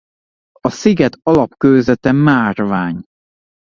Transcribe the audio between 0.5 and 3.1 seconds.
A sziget alapkőzete márvány.